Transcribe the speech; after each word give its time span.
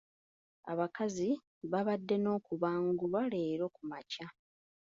Abakazi 0.71 1.29
baabadde 1.71 2.15
n'okubangulwa 2.19 3.21
leero 3.33 3.65
ku 3.75 3.81
makya. 3.89 4.27